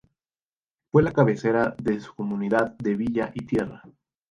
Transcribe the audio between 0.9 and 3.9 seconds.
Fue la cabecera de su comunidad de villa y tierra.